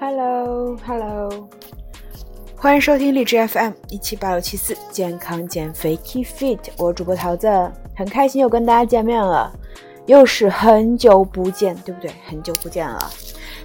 [0.00, 1.48] Hello，Hello，
[2.56, 7.48] 欢迎收听荔枝 FM 一七八六七四健康减肥 Keep Fit，我主播桃子，
[7.96, 9.52] 很开心又跟大家见面了，
[10.06, 12.10] 又是很久不见，对不对？
[12.26, 12.98] 很久不见了。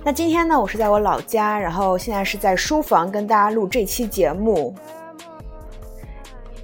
[0.03, 4.75] 那今天呢，我是在我老家，然后现在是在书房跟大家录这期节目。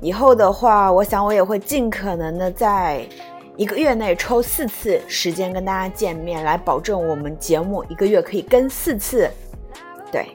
[0.01, 3.05] 以后的话，我想我也会尽可能的在
[3.59, 9.29] 一个月内抽四次时间跟大家见面，来保证我们节目一个月可以更四次。
[10.09, 10.27] 对，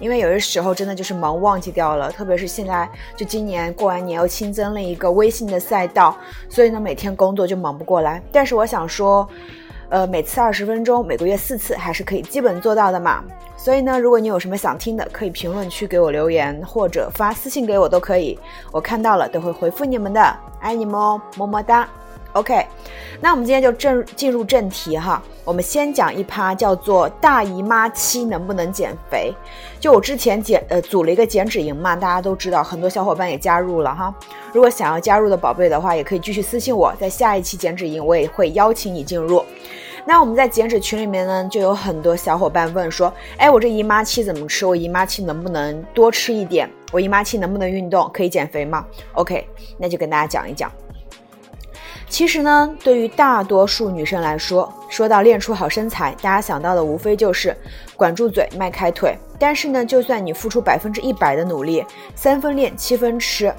[0.00, 6.16] 因为有些时候真的就是忙忘记掉了，特别是现在就今年过完年又新增了一个微信的赛道，
[6.48, 8.22] 所以呢每天工作就忙不过来。
[8.32, 9.28] 但是我想说。
[9.88, 13.22] 呃，每次二十分钟，每个月四次，还是可以基本做到的嘛。
[13.56, 18.36] 所以呢，如果你有什么想听的，可以评论区给我留言，或者发私信给我都可以，
[18.72, 20.20] 我看到了都会回复你们的，
[20.60, 21.88] 爱你们哦，么么哒。
[22.36, 22.66] OK，
[23.18, 25.22] 那我们今天就正进入正题哈。
[25.42, 29.32] 我们先讲一趴，叫做大姨妈期能不能减肥？
[29.80, 34.14] 就我之前减呃组了一个减脂营嘛，大家都知道，很多小伙伴也加入了哈。
[34.52, 39.42] 如果想要加入的宝贝的话，也可以继续私信我，在下一期减脂营我也会邀请你进入。
[40.04, 44.66] 那我们在减脂群里面呢，就有很多小伙伴问说，哎，我这姨妈期怎么吃？
[44.66, 46.70] 我姨妈期能不能多吃一点？
[46.92, 48.10] 我姨妈期能不能运动？
[48.12, 48.84] 可以减肥吗
[49.14, 50.70] ？OK，那就跟大家讲一讲。
[52.08, 57.54] 其实呢，对于大多数女生来说，说到练出好身材，大家想到的无非就是
[57.96, 59.16] 管住嘴、迈开腿。
[59.38, 61.84] 但是呢，就算你付出百分之一百的努力，
[62.14, 63.52] 三分练、七分吃，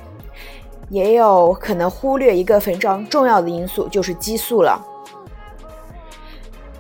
[0.90, 4.82] 也有可能忽略一个非常重要的因素，就是激素了。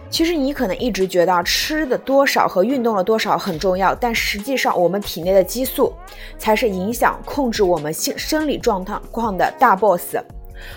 [0.10, 5.94] 其实你可能一直觉得吃的多少和运动了多少很重要，但实际上我们体内的激素
[6.40, 10.16] 才是影响、控制我们生生理状况的大 boss。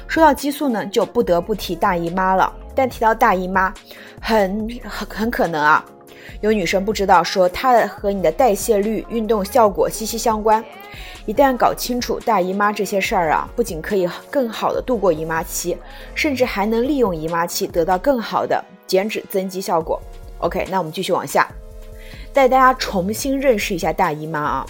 [0.07, 2.53] 说到激素呢，就不得不提大姨妈了。
[2.75, 3.73] 但提到大姨妈，
[4.21, 5.85] 很很很可能啊，
[6.41, 10.65] 有女生不知道说它和你的代谢率、运动效果息息相关。
[11.27, 15.77] 一旦搞清楚大姨妈这些事儿啊，不仅可以更好的度过姨妈期，
[16.15, 20.01] 甚至还能利用姨妈期得到更好的减脂增肌效果。
[20.39, 21.47] OK，那我们继续往下，
[22.33, 24.67] 带大家重新认识一下大姨妈啊。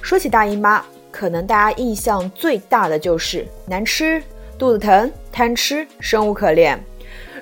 [0.00, 4.22] 说起大姨妈，可能大家印象最大的就是难吃。
[4.58, 6.78] 肚子疼、贪吃、生无可恋。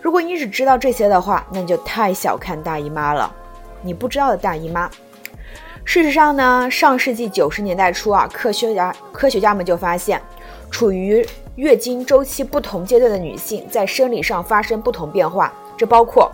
[0.03, 3.35] 如果你只知道这些的话，那你就太小看大姨妈了。
[3.81, 4.91] 你不知道的大姨妈，
[5.83, 10.21] 事实上呢，上世纪九十年代初啊，科学家科学家们就发现，
[10.71, 16.31] 处于月经周期不同阶段的女性在生理上发生不同变化，这包括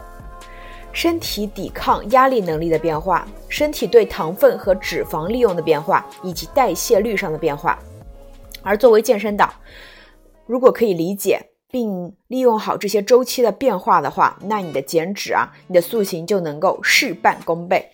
[0.93, 7.79] 身体抵抗压力能力的变化、身体对糖分和脂肪利用的变化，以及代谢率上的变化。
[8.63, 9.53] 而作为健身党，
[10.47, 17.89] 如果可以理解并利用好这些周期的变化的话，那你的减脂啊，你的塑形就能够事半功倍。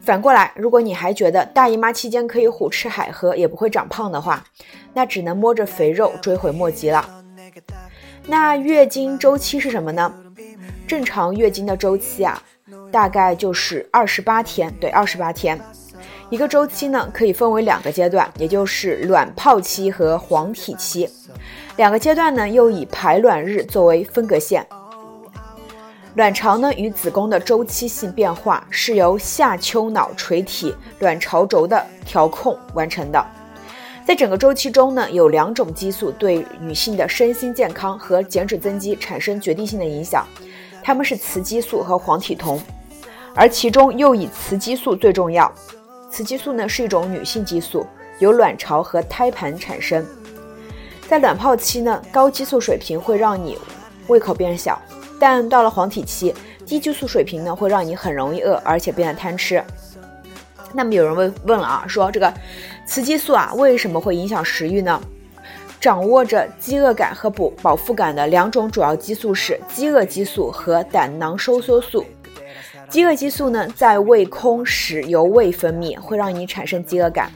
[0.00, 4.44] 反过来，如果你还觉得大姨妈期间可以虎吃海喝也不会长胖的话，
[4.92, 7.24] 那只能摸着肥肉追悔莫及了。
[8.26, 10.14] 那月经周期是什么呢？
[10.86, 12.40] 正常月经的周期啊，
[12.92, 15.58] 大概就是二十八天，对，二十八天。
[16.30, 21.08] 一个周期呢，可以分为两个阶段，也就是卵泡期和黄体期。
[21.76, 24.64] 两个阶段呢，又以排卵日作为分隔线。
[26.14, 33.26] 卵巢呢与子宫的周期性变化是由下丘脑垂体卵巢轴的调控完成的。
[34.06, 40.24] 在整个周期中呢，有两种激素对女性的身心健康和减脂增肌产生决定性的影响，
[40.80, 42.60] 它们是雌激素和黄体酮，
[43.34, 45.52] 而其中又以雌激素最重要。
[46.08, 47.84] 雌激素呢是一种女性激素，
[48.20, 50.06] 由卵巢和胎盘产生。
[51.14, 53.56] 在卵泡期呢，高激素水平会让你
[54.08, 54.82] 胃口变小，
[55.16, 56.34] 但到了黄体期，
[56.66, 59.62] 低激素水平呢会让你很容易饿，而且变得贪吃。
[60.72, 62.34] 那么有人问问了啊，说这个
[62.84, 65.00] 雌激素啊为什么会影响食欲呢？
[65.80, 72.04] 掌握着饥饿感和饱饱腹感的两种主要激素是饥饿激素和胆囊收缩素。
[72.90, 77.28] 饥饿激素呢，在胃空时由胃分泌，会让你产生饥饿感；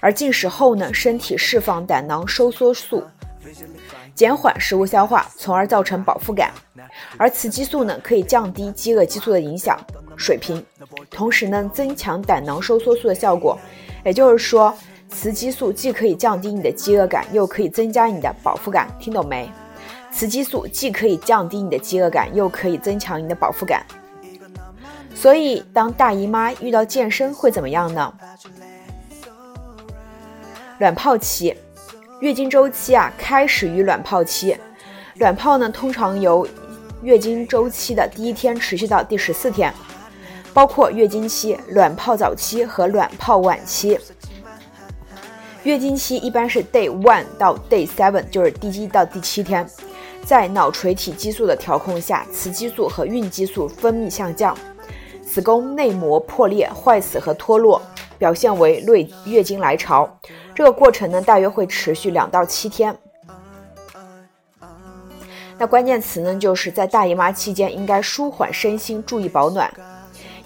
[0.00, 3.04] 而进食后呢，身体释放胆囊收缩素，
[4.14, 6.52] 减缓食物消化，从而造成饱腹感。
[7.16, 9.78] 而雌激素呢，可以降低饥饿激素的影响
[10.16, 10.64] 水平，
[11.10, 13.58] 同时呢，增强胆囊收缩素的效果。
[14.04, 14.74] 也就是说，
[15.08, 18.88] 雌激素既可以降低你的饥饿感，又可以增加你的饱腹感。
[18.98, 19.50] 听懂没？
[20.12, 23.84] 雌激素既可以降低你的饥饿感，又可以增强你的饱腹感。
[25.14, 28.12] 所以，当大姨妈遇到健身会怎么样呢？
[30.78, 31.56] 卵泡期，
[32.24, 34.56] 月经周期啊，开始于卵泡期。
[35.16, 36.48] 卵泡呢，通常由
[37.02, 39.70] 月经周期的第一天持续到第十四天。
[40.54, 43.98] 包括月经期、卵泡早期和卵泡晚期。
[45.64, 49.68] 月经期一般是 day one 到 day seven，就是第一到第七天，
[50.24, 54.56] 在脑垂体激素的调控下，雌激素和孕激素分泌下降，
[55.20, 57.82] 子宫内膜破裂、坏死和脱落，
[58.16, 60.08] 表现为类月经来潮。
[60.54, 62.96] 这个过程呢，大约会持续两到七天。
[65.58, 69.72] 那关键词呢，就是在大姨妈期间应该舒缓身心，注意保暖。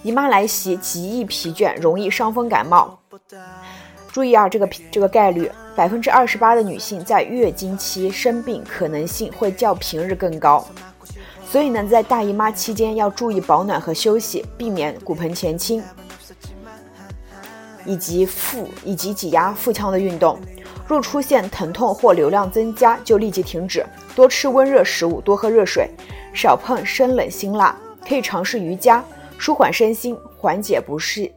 [0.03, 2.99] 姨妈来袭极易疲倦，容易伤风感冒。
[4.13, 10.67] 注意啊，这个这个概率，百分之二十八的女性在月经期生病可能性会较平日更高，
[11.47, 15.83] 所以呢，在大姨妈期间要注意保暖和休息，避免骨盆前倾，
[17.89, 20.39] 以及腹以及挤压腹腔的运动。
[20.87, 23.85] 若出现疼痛或流量增加，就立即停止。
[24.15, 25.91] 多吃温热食物，多喝热水，
[26.35, 27.75] 少碰生冷辛辣。
[28.07, 29.05] 可以尝试瑜伽，
[29.39, 31.31] 舒缓身心，缓解不适。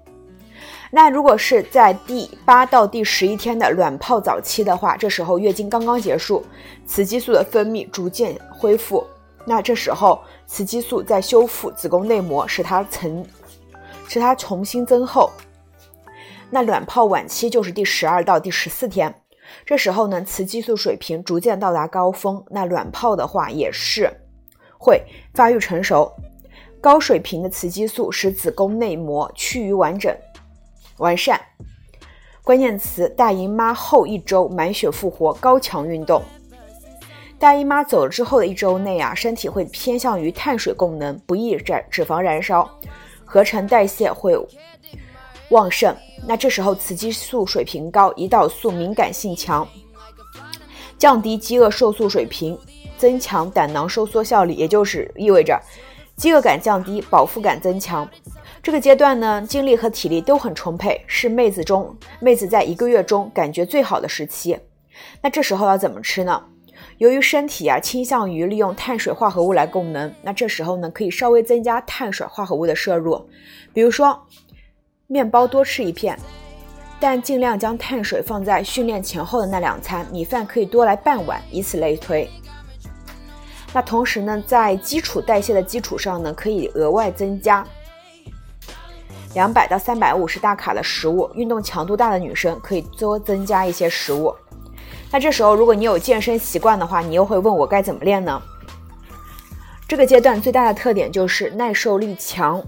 [0.90, 6.46] 那如果是在第八到第十一天的卵泡早期的话，这时候月经刚刚结束，
[6.86, 9.06] 雌激素的分泌逐渐恢复。
[9.46, 13.26] 那这时候雌激素在修复子宫内膜，使它层，
[14.08, 15.30] 使它重新增厚。
[16.54, 19.22] 那卵泡晚期就是第十二到第十四天，
[19.66, 24.12] 这时候呢，雌激素水平逐渐到达高峰，那卵泡的话也是
[24.78, 25.02] 会
[25.34, 26.12] 发育成熟。
[26.82, 30.14] 高水平的雌激素使子宫内膜趋于完整。
[30.98, 31.40] 完善，
[32.44, 36.22] 关键词：大姨妈后一周满血复活，高强运动。
[37.40, 42.70] 大姨妈走了之后的一周内啊，身体会偏向于碳水供能，不易脂脂肪燃烧，
[43.24, 44.36] 合成代谢会
[45.52, 45.96] 旺盛。
[46.28, 49.68] 那这时候雌激素水平高，胰岛素敏感性强，
[50.98, 52.58] 降低饥饿瘦素水平，
[52.98, 55.60] 增强胆囊收缩效率，也就是意味着
[56.16, 58.08] 饥饿感降低，饱腹感增强。
[58.62, 64.56] 这个阶段呢，精力和体力都很充沛，是妹子中妹子在一个月中感觉最好的时期。
[65.22, 66.44] 那这时候要怎么吃呢？
[67.00, 73.28] 由于身体啊倾向于利用碳水化合物来供能，那这时候呢可以稍微增加碳水化合物的摄入，
[73.74, 74.28] 比如说
[75.12, 76.18] 面包多吃一片，
[76.98, 82.30] 但尽量将碳水放在训练前后的那两餐，米饭可以多来半碗，以此类推。
[83.74, 87.68] 那同时呢，在基础代谢的基础上呢，可以额外增加。
[89.34, 94.34] 两百到三百五十大卡的食物，运动强度大的女生可以多增加一些食物。
[95.12, 98.42] 那这时候，如果你有健身习惯的话，你又会问我该怎么练呢？
[99.90, 102.64] 这个阶段最大的特点就是耐受力强，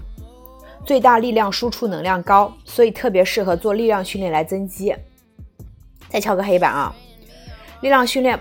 [0.84, 4.94] 最大力量输出能量高，所以特别适合做力量训练来增肌。
[6.10, 6.94] 再敲个黑板啊！
[7.80, 8.38] 力量训练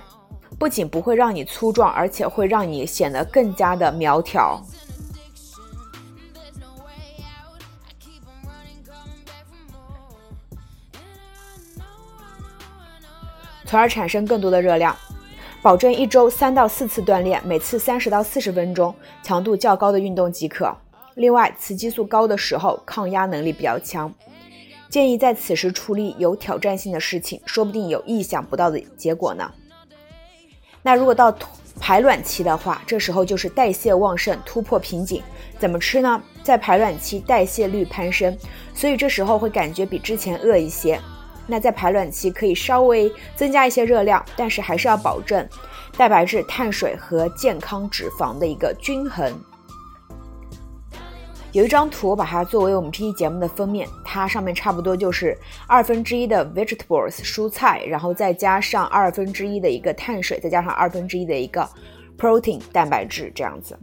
[0.59, 4.61] 不仅不会让你粗壮，而且会让你显得更加的苗条。
[13.65, 14.95] 从而产生更多的热量，
[15.61, 18.93] 保证一周三到四次锻炼，每次三十到四十分钟，
[19.23, 20.75] 强度较高的运动即可。
[21.15, 24.13] 另外，雌激素高的时候，抗压能力比较强，
[24.89, 29.51] 建议在此时处理有挑战性的事情，说不定有意想不到的结果呢。
[30.81, 31.33] 那如果到
[31.79, 35.21] 排卵期的话，这时候就是代谢旺盛，突破瓶颈。
[35.59, 36.21] 怎么吃呢？
[36.43, 38.37] 在排卵期代谢率攀升，
[38.73, 40.99] 所以这时候会感觉比之前饿一些。
[41.47, 45.47] 那在排卵期可以稍微增加一些热量，但是还是要保证
[45.97, 49.33] 蛋白质、碳水和健康脂肪的一个均衡。
[51.53, 61.69] 有一张图，我把它作为我们这期节目的封面，它上面差不多就是二分之一的 vegetables 蔬菜，然后再加上二分之一的一个碳水，再加上二分之一的一个
[62.17, 63.77] protein 蛋白质这样子。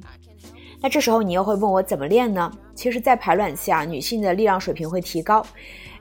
[0.81, 2.51] 那这时候你又会问我怎么练呢？
[2.75, 5.47] 其实，在排卵期啊，女性的力量水平会提高。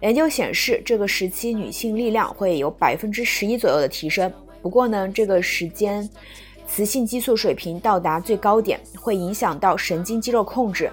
[0.01, 4.31] 研究显示，这个时期女性力量会有百分之十一左右的提升。
[4.59, 6.09] 不过呢，这个时间
[6.65, 10.89] 雌性激素水平到达最高点，会影响到神经肌肉控制，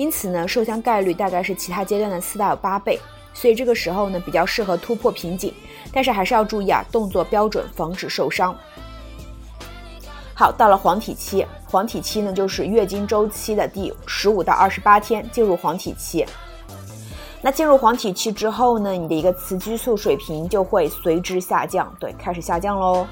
[0.00, 2.98] 因此呢，受伤概率大概是其他阶段的四到八倍。
[3.34, 5.52] 所以这个时候呢，比较适合突破瓶颈，
[5.92, 8.56] 但是还是要注意啊，动作标准，防止受伤。
[10.34, 16.24] 好，到了黄体期，黄体期呢就是月经周期的第十五到二十八天，进入黄体期。
[17.42, 23.06] 那进入黄体期之后呢，你的一个雌激素水平就会随之下降，对，开始下降喽。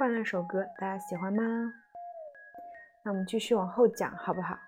[0.00, 1.42] 换了首歌，大家喜欢吗？
[3.02, 4.58] 那我们继续往后讲，好不好？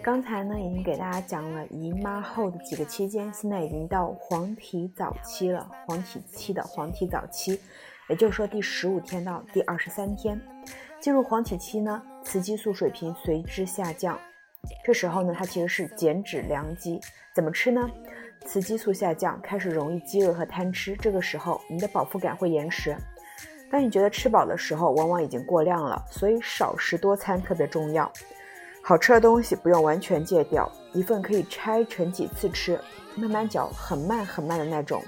[0.00, 5.68] 刚才呢，已经给大家讲了姨妈后的几个期间，现在已经到黄体早期了。
[5.84, 7.60] 黄体期的黄体早期，
[8.08, 10.40] 也就是说第十五天到第二十三天，
[11.00, 14.16] 进入黄体期呢，雌激素水平随之下降。
[14.84, 17.00] 这时候呢，它其实是减脂良机。
[17.34, 17.90] 怎么吃呢？
[18.44, 20.96] 雌激素下降，开始容易饥饿和贪吃。
[20.96, 22.96] 这个时候，你的饱腹感会延迟。
[23.70, 26.04] 当你觉得吃饱的时候，往往已经过量了。
[26.10, 28.10] 所以少食多餐特别重要。
[28.82, 32.80] 好吃的东西不用完全戒掉，一份可以拆成几次吃，
[33.16, 35.02] 慢慢嚼，很慢很慢的那种。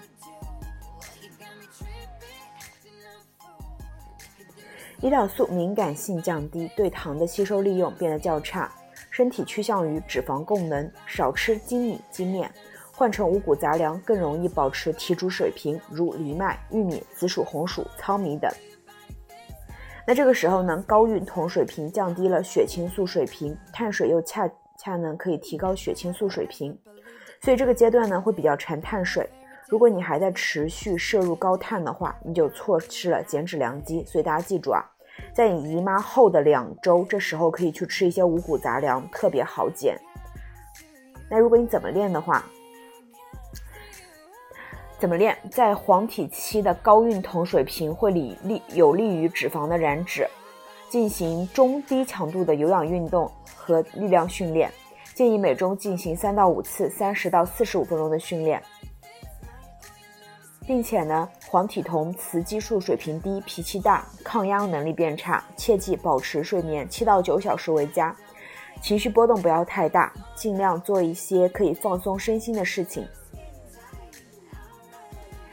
[5.00, 8.68] 胰岛素敏感性降低，对糖的吸收利用变得较差，
[9.18, 12.48] 身体趋向于脂肪供能，少吃精米精面，
[12.92, 18.48] 换成五谷杂粮更容易保持体脂水平，如藜麦、玉米、紫薯、红薯、糙米等。
[20.06, 24.48] 那这个时候呢，高孕酮水平降低了血清素水平，碳水又恰
[24.78, 26.78] 恰呢可以提高血清素水平，
[27.42, 29.28] 所以这个阶段呢会比较馋碳水。
[29.66, 34.04] 如果你还在持续摄入高碳的话，你就错失了减脂良机。
[34.04, 34.80] 所以大家记住啊，
[35.32, 39.96] 在你姨妈后的两周，这时候可以去吃一些五谷杂粮，特别好减。
[41.30, 42.44] 那如果你怎么练的话？
[44.98, 45.38] 怎么练？
[45.50, 50.26] 在黄体期的高孕酮水平会利利有利于脂肪的燃脂，
[50.88, 54.68] 进行中低强度的有氧运动和力量训练，
[55.14, 58.60] 建议每周进行三到五次，三十到四十五分钟的训练，
[60.68, 68.14] 并且呢，黄体酮雌激素水平低，脾气大，抗压能力变差，切记保持睡眠七到九小时为佳，
[68.82, 73.08] 情绪波动不要太大，尽量做一些可以放松身心的事情。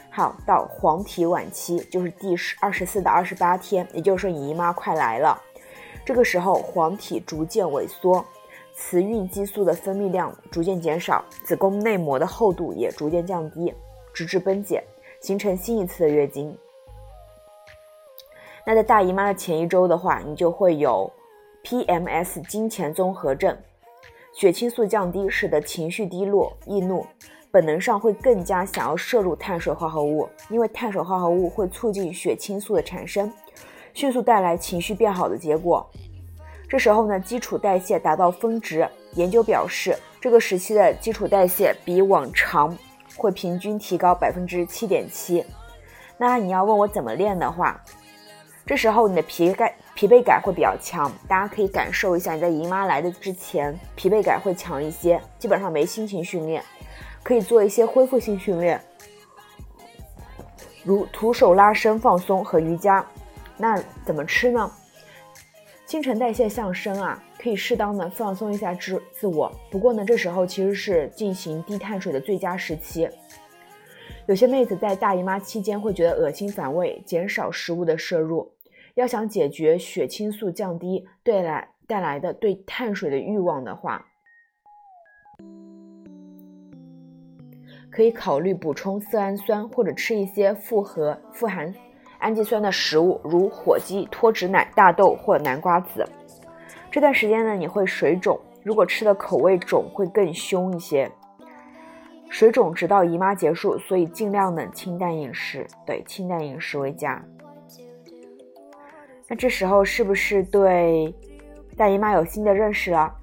[0.10, 5.42] 好，到黄体晚期，就是第十二十四到二十八天，也就是说你姨妈快来了。
[6.04, 8.24] 这个时候黄体逐渐萎缩，
[8.76, 13.74] 雌孕激素的分泌量逐渐减少，子宫内膜的厚度也逐渐降低，
[14.14, 14.84] 直至崩解，
[15.26, 16.56] 形成新一次的月经。
[18.64, 21.12] 那在大姨妈的前一周的话，你就会有
[21.64, 23.58] PMS 经前综合症，
[24.34, 27.04] 血清素降低，使得情绪低落、易怒。
[27.50, 33.34] 本能上会更加想要摄入碳水化合物，因为碳水化合物会促进血清素的产生，
[33.96, 35.90] 迅速带来情绪变好的结果。
[36.70, 38.88] 这时候呢，基础代谢达到峰值。
[39.14, 42.78] 研究表示，这个时期的基础代谢比往常
[43.18, 45.46] 会平均提高百分之七点七。
[46.18, 47.80] 那你要问我怎么练的话，
[48.66, 56.64] 这时候你的疲感疲惫感会比较强，大家可以感受一下，你在姨妈来的之前疲惫感会强一些，基本上没心情训练。
[57.24, 58.80] 可以做一些恢复性训练，
[60.84, 63.04] 如徒手拉伸放松和瑜伽。
[63.58, 64.72] 那怎么吃呢？
[65.88, 69.52] 新陈代谢上升啊，可以适当的放松一下自自我。
[69.70, 73.08] 不过呢，这时候其实是进行低碳水的最佳时期。
[74.26, 78.52] 有些妹子在大姨妈期间会觉得恶心反胃，减少食物的摄入。
[78.96, 84.04] 要想解决血清素降低带来带来的对碳水的欲望的话。
[87.92, 91.72] 可以考虑补充色氨酸，或者吃一些复合富含
[92.18, 96.04] 氨基酸的食物，如火鸡、脱脂奶、大豆或南瓜子。
[96.96, 101.12] 这段时间呢，你会水肿，如果吃的口味肿，会更凶一些。
[102.30, 107.22] 水肿直到姨妈结束，所以尽量的清淡饮食，对清淡饮食为佳。
[109.28, 111.14] 那这时候是不是对
[111.76, 113.14] 大姨妈有新的认识了？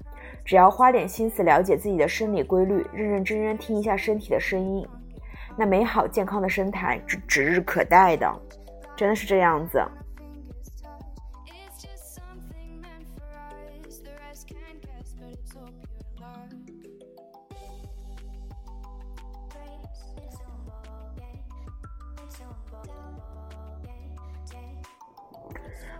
[0.45, 4.87] 只要花点心思了解自己的生理规律，认认真真听一下身体的声音，
[5.57, 8.31] 那美好健康的身材指指日可待的，
[8.95, 9.83] 真的是这样子。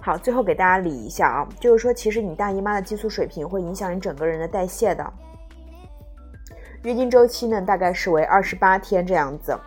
[0.06, 5.14] 好，最后给大家理一下啊，就是说，其实你大姨妈的激素水平会影响你整个人的代谢的。
[6.82, 9.58] 月经周期呢，大概是为二十八天这样子。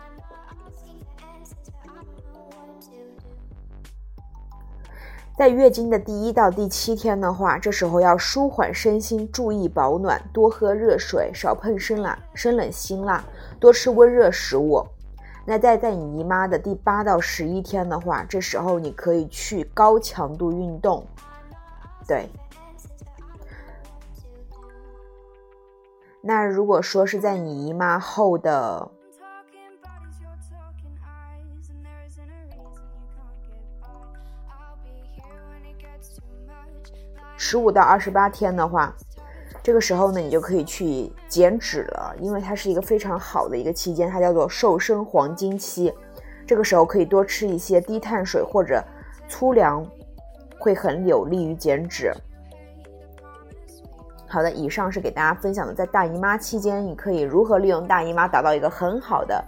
[5.35, 13.23] 在月经的第一到第七天的话，这时候要舒缓身心，注意保暖，多喝热水，少碰生冷、生冷辛辣，
[13.59, 14.85] 多吃温热食物。
[15.49, 21.07] 那在在你姨妈的第八到十一天的话，这时候你可以去高强度运动，
[22.05, 22.29] 对。
[26.19, 28.91] 那如果说是在你姨妈后的，
[37.37, 38.93] 十五到二十八天的话，
[39.63, 45.93] 这个时候呢，你就可以去减脂了，因为它是一个非常好的一个期间，它叫做瘦身黄金期。
[46.45, 48.81] 这个时候可以多吃一些低碳水或者
[49.27, 49.85] 粗粮，
[50.57, 52.13] 会很有利于减脂。
[54.29, 59.43] 好的，以上是给大家分享的，在大姨妈期间，你可以如何利用大姨妈达到一个很好的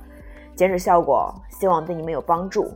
[0.55, 2.69] 减脂效果，希望对你们有帮助。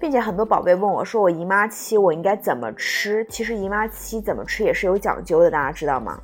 [0.00, 6.20] 并且很多宝贝问我说：“我姨妈期我应该怎么吃？”其实姨妈期怎么吃也是有讲究的，大家知道吗？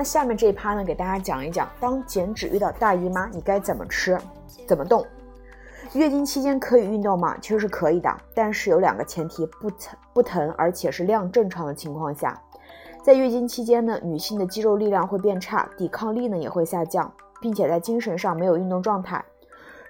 [0.00, 4.16] 那下面这一趴呢，给大家讲一讲，当减脂遇到大姨妈，你该怎么吃，
[4.64, 5.04] 怎么动？
[5.92, 7.36] 月经期间可以运动吗？
[7.40, 12.40] 其实是可以的，但是有两个前提：不疼不疼，而且是量正常的情况下。
[13.02, 19.24] 在月经期间呢，女性的肌肉力量会变差，抵抗力呢也会下降，并且在精神上没有运动状态。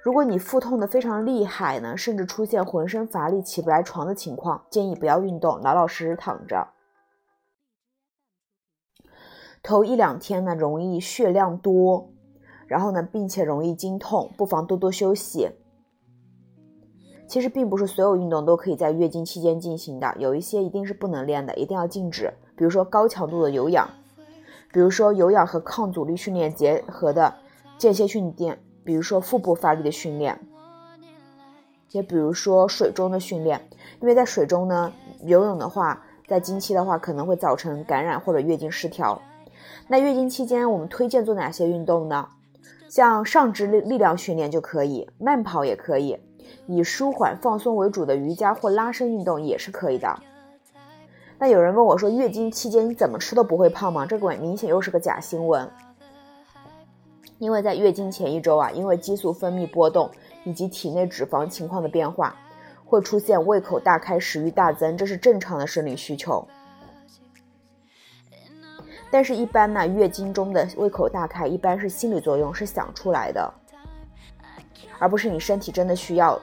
[0.02, 6.66] 如果你腹痛的非常厉害呢，甚至出现浑身乏力、起不来床的情况，建议不要运动，老老实实躺着。
[9.62, 12.10] 头一两天呢，容易血量多，
[12.66, 15.50] 然后呢，并且容易经痛，不妨多多休息。
[17.26, 22.32] 其实并不是所有运动都可以在月经期间进行的，有一些一定是不能练的，一定要禁止。
[22.56, 23.86] 比如说高强度的有氧，
[24.72, 27.34] 比如说有氧和抗阻力训练结合的
[27.76, 30.40] 间歇训练，比如说腹部发力的训练，
[31.90, 33.60] 也比如说水中的训练。
[34.00, 34.90] 因为在水中呢，
[35.22, 39.20] 游泳的话，在经期的话可能会造成感染或者月经失调。
[39.86, 42.28] 那月经期间我们推荐做哪些运动呢？
[42.88, 46.18] 像上肢力力量训练就可以，慢跑也可以。
[46.66, 50.18] 以舒缓放松为主的瑜伽或拉伸运动也是可以的。
[51.38, 54.06] 那有人问我说，月经期间你怎么吃都不会胖吗？
[54.06, 55.68] 这个明显又是个假新闻。
[57.38, 60.10] 因为在月经前一周啊，因为激素分泌波动
[60.44, 62.34] 以及体内脂肪情况的变化，
[62.84, 66.46] 会出现胃口大开、食欲大增，这是正常的生理需求。
[69.10, 73.52] 但是，一般呢，月经中的胃口大开一般是心理作用，是想出来的，
[74.98, 76.38] 而不是你身体真的需要。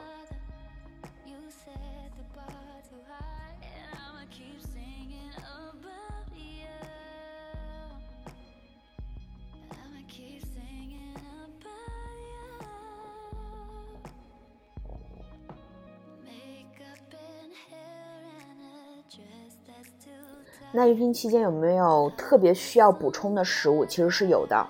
[20.76, 23.86] 那月经期间有没有特别需要补充的食物？
[23.86, 24.68] 其实是有的。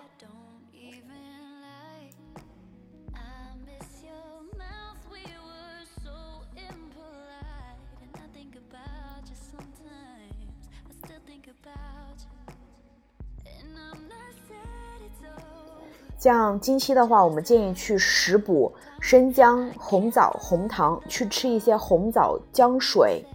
[16.20, 23.26] 像经期的话，我们建议去食补生姜、红枣、红糖，去吃一些红枣姜水。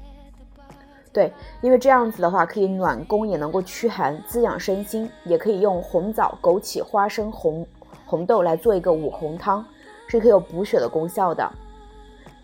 [1.12, 7.66] 对，因为这样子的话可以暖宫，也能够驱寒滋养身心，也可以用红枣、枸杞、花生、红
[8.06, 9.64] 红豆来做一个五红汤，
[10.06, 11.50] 是可以有补血的功效的。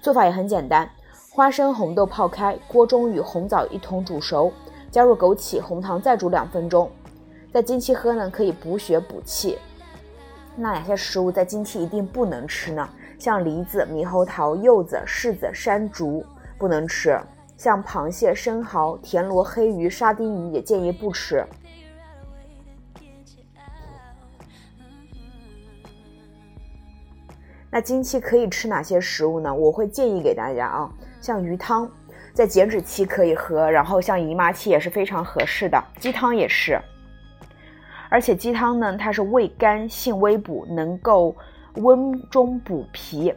[0.00, 0.90] 做法也很简单，
[1.31, 4.52] 花生、红豆泡开，锅中与红枣一同煮熟，
[4.90, 6.90] 加入枸杞、红糖，再煮两分钟。
[7.52, 9.59] 在经期喝呢，可以补血补气。
[10.57, 12.88] 那哪些食物在经期一定不能吃呢？
[13.18, 16.24] 像梨子、猕猴桃、柚子、柿子、山竹
[16.59, 17.16] 不能吃。
[17.57, 21.45] 像螃蟹、生蚝、田螺、黑鱼、沙丁鱼也建议不吃。
[27.71, 29.53] 那经期可以吃哪些食物呢？
[29.53, 30.90] 我会建议给大家啊，
[31.21, 31.90] 像鱼汤，
[32.33, 35.83] 在减脂期可以喝，然后像姨妈期也是非常合适的。
[35.99, 36.81] 鸡汤也是，
[38.09, 41.37] 而且鸡汤呢，它是味甘性微补，能够
[41.75, 43.35] 温中补脾，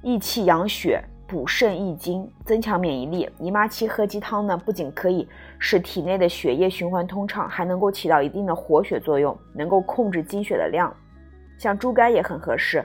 [0.00, 1.04] 益气养血。
[1.26, 3.28] 补肾益精，增强免疫力。
[3.38, 10.94] 姨妈期喝鸡汤呢，不仅可以使体内的血液循环通畅，还能够起到一定的活血作用，能够控制经血的量。
[11.58, 12.84] 像猪肝也很合适，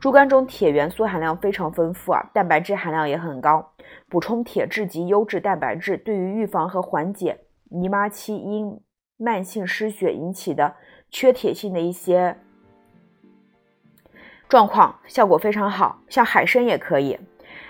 [0.00, 3.72] 猪肝中铁元素含量非常丰富啊，蛋白质含量也很高，
[4.08, 7.38] 补充铁质及优质蛋白质，对于预防和缓解
[7.70, 8.80] 姨妈期因
[9.16, 10.74] 慢性失血引起的
[11.10, 12.36] 缺铁性的一些
[14.48, 15.98] 状况，效果非常好。
[16.08, 17.18] 像海参也可以。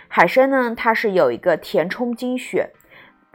[0.08, 2.70] 海参呢，它是有一个填充精血、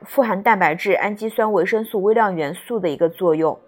[0.05, 3.59] 富含蛋白质、氨基酸、维生素、微量元素的一个作用。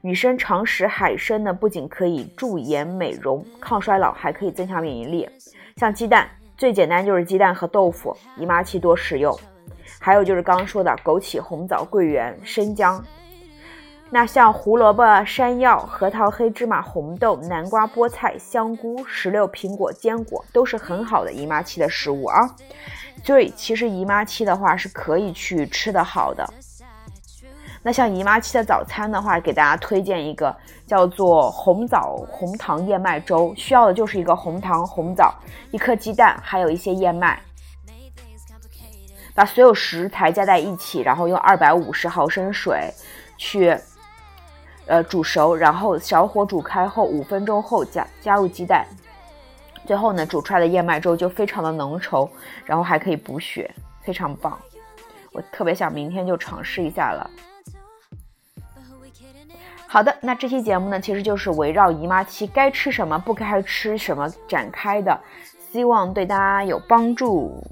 [0.00, 5.28] 女生常食海参呢，不仅可以驻颜美容、抗衰老，还可以增强免疫力。
[5.76, 9.36] 像鸡蛋，最简单就是鸡蛋和豆腐，姨妈期多食用。
[9.98, 13.04] 还有就是刚刚说的枸杞、红枣、桂圆、生姜。
[14.10, 22.40] 那像胡萝卜、山药、核桃、黑芝麻、红豆、南瓜、菠菜、香菇、石榴、苹果、坚果，都是很好的姨妈期的食物啊。
[23.22, 26.48] 所以其实姨妈期的话是可以去吃的好的。
[27.82, 35.34] 那像姨妈期的早餐的话，给大家推荐一个叫做红枣红糖燕麦粥，需要的就是一个红糖、红枣、
[35.70, 37.38] 一颗鸡蛋，还有一些燕麦。
[39.34, 42.90] 把所有食材加在一起，然后用二百五十毫升水
[43.36, 43.78] 去。
[44.88, 48.86] 呃，煮熟，然后小火煮开后，五分钟后加加入鸡蛋，
[49.86, 52.28] 最后呢，煮出来的燕麦粥就非常的浓稠，
[52.64, 53.70] 然后还可以补血，
[54.02, 54.58] 非常棒。
[55.30, 57.30] 我特别想明天就尝试一下了。
[59.86, 65.20] 好的，那这期节目呢，其实就是围绕姨妈期该吃什么、不该吃什么展开的，
[65.70, 67.62] 希望对大家有帮助。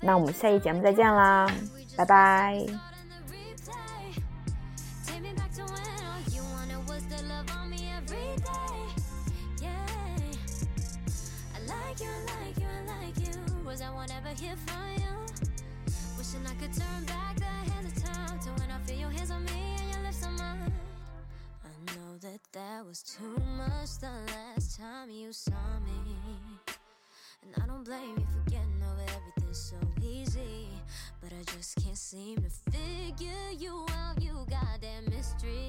[0.00, 1.48] 那我们下期节目再见啦，
[1.96, 2.87] 拜拜。
[22.52, 25.52] That was too much the last time you saw
[25.84, 26.72] me.
[27.42, 30.66] And I don't blame you for getting over everything so easy.
[31.20, 35.68] But I just can't seem to figure you out, you goddamn mystery.